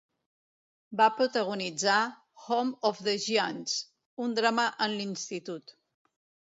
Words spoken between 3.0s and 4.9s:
the Giants", un drama